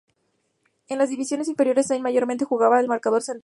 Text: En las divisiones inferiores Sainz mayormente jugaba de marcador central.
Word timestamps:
En 0.87 0.97
las 0.97 1.09
divisiones 1.11 1.47
inferiores 1.47 1.85
Sainz 1.85 2.01
mayormente 2.01 2.43
jugaba 2.43 2.81
de 2.81 2.87
marcador 2.87 3.21
central. 3.21 3.39